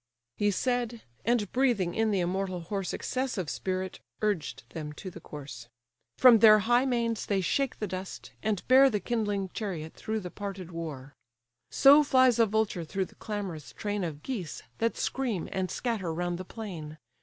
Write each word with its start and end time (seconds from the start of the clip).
He 0.35 0.49
said; 0.49 1.03
and 1.23 1.51
breathing 1.51 1.93
in 1.93 2.09
the 2.09 2.21
immortal 2.21 2.61
horse 2.61 2.91
Excessive 2.91 3.51
spirit, 3.51 3.99
urged 4.23 4.63
them 4.71 4.93
to 4.93 5.11
the 5.11 5.19
course; 5.19 5.67
From 6.17 6.39
their 6.39 6.57
high 6.65 6.87
manes 6.87 7.27
they 7.27 7.39
shake 7.39 7.77
the 7.77 7.85
dust, 7.85 8.31
and 8.41 8.67
bear 8.67 8.89
The 8.89 8.99
kindling 8.99 9.51
chariot 9.53 9.93
through 9.93 10.21
the 10.21 10.31
parted 10.31 10.71
war: 10.71 11.13
So 11.69 12.01
flies 12.01 12.39
a 12.39 12.47
vulture 12.47 12.83
through 12.83 13.05
the 13.05 13.13
clamorous 13.21 13.73
train 13.73 14.03
Of 14.03 14.23
geese, 14.23 14.63
that 14.79 14.97
scream, 14.97 15.47
and 15.51 15.69
scatter 15.69 16.11
round 16.11 16.39
the 16.39 16.45
plain. 16.45 16.97